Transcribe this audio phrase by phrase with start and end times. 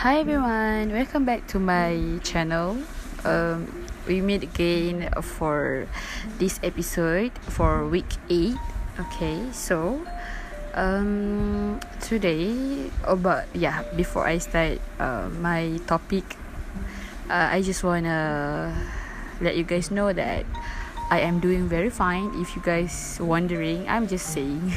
[0.00, 2.80] Hi everyone, welcome back to my channel.
[3.20, 3.68] Um,
[4.08, 5.84] we meet again for
[6.40, 8.56] this episode for week 8.
[8.96, 10.00] Okay, so
[10.72, 16.24] um, today about yeah, before I start uh, my topic,
[17.28, 18.72] uh, I just wanna
[19.44, 20.48] let you guys know that
[21.12, 22.32] I am doing very fine.
[22.40, 24.72] If you guys wondering, I'm just saying.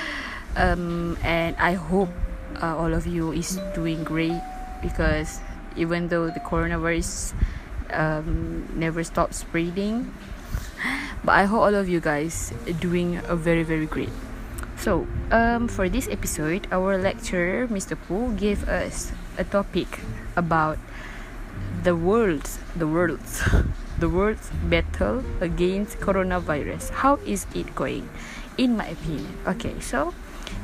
[0.54, 2.12] um, and I hope
[2.60, 4.36] uh, all of you is doing great
[4.82, 5.40] because
[5.76, 7.34] even though the coronavirus
[7.90, 10.12] um, never stops spreading
[11.24, 14.10] but i hope all of you guys doing a very very great.
[14.76, 20.00] So um, for this episode our lecturer mr Poo gave us a topic
[20.36, 20.78] about
[21.82, 23.42] the world's the world's
[23.98, 26.90] the world's battle against coronavirus.
[26.90, 28.08] How is it going?
[28.58, 29.32] In my opinion.
[29.46, 30.12] Okay so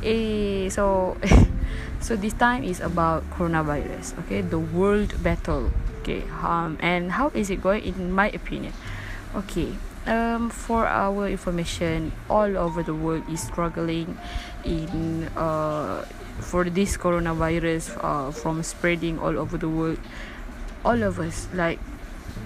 [0.04, 1.16] eh, so
[2.02, 4.42] so this time is about coronavirus okay?
[4.42, 5.70] The world battle
[6.02, 6.26] okay?
[6.42, 8.74] Um and how is it going in my opinion?
[9.34, 14.18] Okay um for our information all over the world is struggling
[14.66, 16.02] in uh
[16.42, 19.98] for this coronavirus uh from spreading all over the world.
[20.84, 21.78] All of us like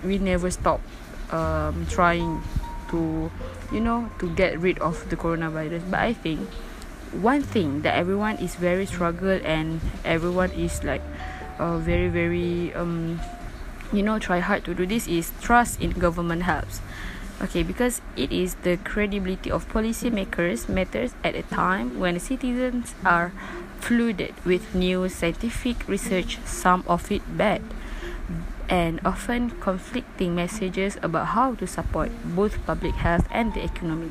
[0.05, 0.85] we never stop
[1.33, 2.45] um trying
[2.93, 3.33] to
[3.73, 5.81] you know to get rid of the coronavirus.
[5.89, 6.45] But i think
[7.21, 11.03] one thing that everyone is very struggle and everyone is like
[11.59, 13.21] uh, very very um
[13.93, 16.81] you know try hard to do this is trust in government helps.
[17.43, 23.33] Okay because it is the credibility of policymakers matters at a time when citizens are
[23.81, 27.63] flooded with new scientific research some of it bad
[28.69, 34.11] and often conflicting messages about how to support both public health and the economy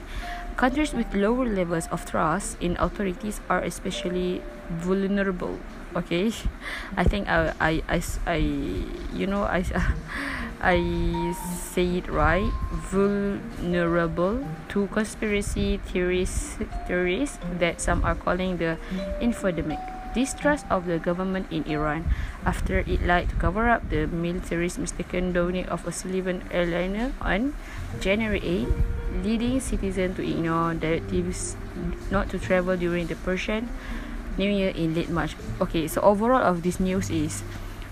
[0.56, 5.60] Countries with lower levels of trust in authorities are especially vulnerable.
[6.00, 6.32] Okay,
[6.98, 8.40] I think I I I, I
[9.12, 9.68] you know I
[10.64, 10.80] I
[11.36, 12.48] say it right.
[12.88, 16.56] Vulnerable to conspiracy theories
[16.88, 18.80] theories that some are calling the
[19.20, 19.84] infodemic
[20.16, 22.08] distrust of the government in Iran
[22.48, 27.54] after it lied to cover up the military's mistaken downing of a civilian airliner on
[28.00, 31.60] January 8, leading citizens to ignore directives
[32.10, 33.68] not to travel during the Persian
[34.40, 35.36] New Year in late March.
[35.60, 37.44] Okay, so overall of this news is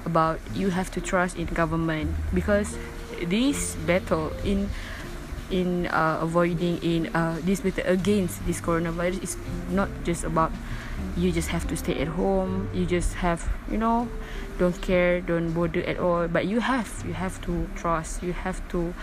[0.06, 2.76] about you have to trust in government because
[3.28, 4.68] this battle in
[5.52, 9.38] in uh, avoiding in uh, this battle against this coronavirus is
[9.70, 10.52] not just about
[11.16, 12.70] you just have to stay at home.
[12.74, 14.08] You just have you know
[14.58, 16.28] don't care don't bother at all.
[16.28, 18.24] But you have you have to trust.
[18.24, 18.94] You have to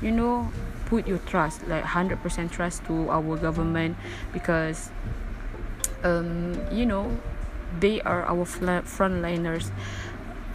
[0.00, 0.50] you know
[0.86, 3.96] put your trust like 100% trust to our government
[4.32, 4.90] because
[6.04, 7.16] um you know
[7.80, 9.70] they are our frontliners.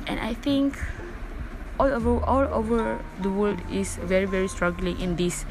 [0.08, 0.78] And i think
[1.80, 5.46] all over all over the world is very very struggling in this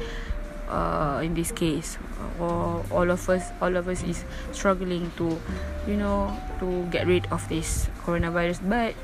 [0.69, 1.97] uh, in this case
[2.39, 5.39] or all of us all of us is struggling to
[5.87, 8.61] you know to get rid of this coronavirus.
[8.67, 8.95] But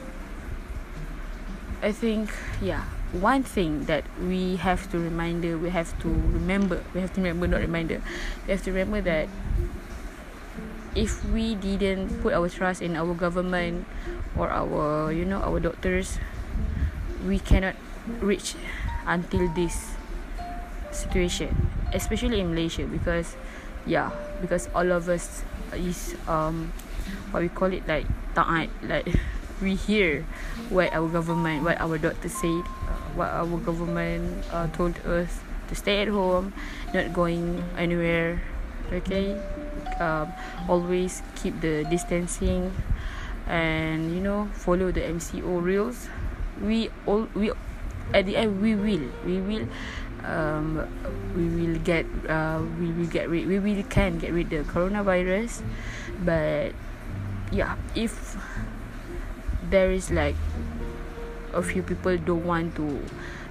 [1.82, 2.28] i think
[2.62, 7.22] yeah one thing that we have to reminder we have to remember we have to
[7.22, 8.02] remember not reminder
[8.46, 9.28] we have to remember that
[10.96, 13.86] if we didn't put our trust in our government
[14.38, 16.20] or our you know our doctors
[17.26, 17.76] we cannot
[18.20, 18.56] reach
[19.08, 19.99] until this
[21.00, 21.56] situation
[21.96, 23.40] especially in Malaysia because
[23.88, 24.12] yeah
[24.44, 26.72] because all of us is um
[27.32, 28.06] what we call it like
[28.36, 29.08] taat like
[29.64, 30.28] we hear
[30.68, 35.74] what our government what our doctor said uh, what our government uh, told us to
[35.76, 36.52] stay at home
[36.94, 38.44] not going anywhere
[38.94, 39.38] okay?
[40.00, 40.32] Um,
[40.68, 42.72] always keep the distancing
[43.48, 46.08] and you know follow the MCO rules.
[46.62, 47.52] We all we
[48.14, 49.68] at the end we will we will
[50.26, 50.88] um,
[51.36, 55.62] we will get uh, we will get rid we will can get rid the coronavirus.
[56.24, 56.74] But
[57.52, 58.38] yeah if
[59.70, 60.36] there is like
[61.54, 63.02] a few people don't want to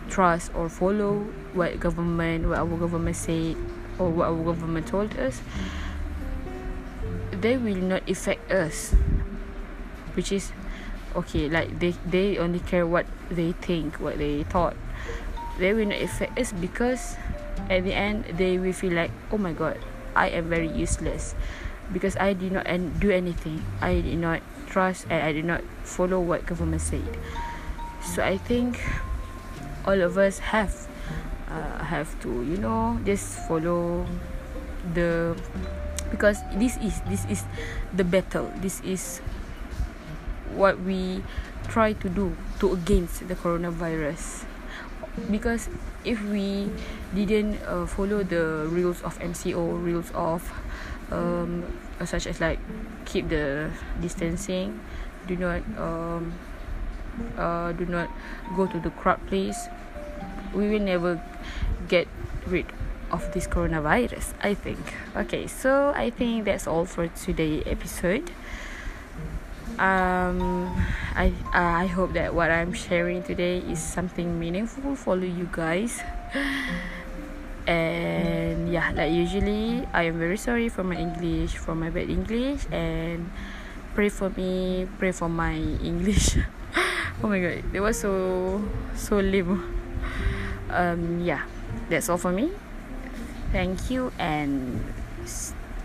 [0.09, 3.57] trust or follow what government what our government said
[3.99, 5.43] or what our government told us
[7.41, 8.95] they will not affect us.
[10.15, 10.51] Which is
[11.15, 14.77] okay like they they only care what they think what they thought
[15.59, 17.19] they will not affect us because
[17.69, 19.77] at the end they will feel like oh my god
[20.17, 21.35] i am very useless.
[21.93, 23.65] Because i did not and do anything.
[23.81, 27.17] I did not trust and i did not follow what government said.
[28.03, 28.83] So i think
[29.87, 30.75] all of us have
[31.49, 34.05] uh, have to you know just follow
[34.93, 35.33] the
[36.11, 37.45] because this is this is
[37.95, 38.53] the battle.
[38.61, 39.25] This is
[40.53, 41.23] what we
[41.69, 44.45] try to do to against the coronavirus
[45.31, 45.69] because
[46.05, 46.71] if we
[47.15, 50.53] didn't uh, follow the rules of MCO rules of
[51.11, 51.65] um,
[52.05, 52.59] such as like
[53.05, 53.71] keep the
[54.01, 54.81] distancing
[55.27, 56.33] do not um,
[57.37, 58.11] uh, do not
[58.57, 59.69] go to the crowd place
[60.55, 61.21] we will never
[61.89, 62.09] get
[62.47, 62.67] rid
[63.11, 64.79] of this coronavirus i think.
[65.17, 68.31] Okay so i think that's all for today episode
[69.79, 70.67] um
[71.15, 76.01] i i hope that what i'm sharing today is something meaningful for you guys.
[77.69, 82.65] And yeah like usually i am very sorry for my english for my bad english
[82.73, 83.29] and
[83.93, 85.53] pray for me pray for my
[85.85, 86.41] english.
[87.21, 88.65] Oh my god it was so
[88.97, 89.61] so lame.
[90.73, 91.45] Um yeah
[91.93, 92.57] that's all for me.
[93.53, 94.81] Thank you and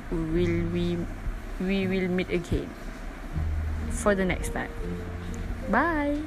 [0.08, 0.96] will we
[1.60, 2.72] we will meet again
[3.94, 4.72] for the next time.
[5.70, 6.22] Bye